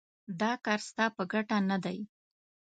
دا 0.39 0.51
کار 0.65 0.79
ستا 0.87 1.05
په 1.15 1.23
ګټه 1.31 1.57
نه 1.69 1.77
دی. 1.83 1.99